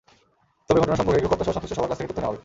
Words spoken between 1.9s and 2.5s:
কাছ থেকে তথ্য নেওয়া হবে।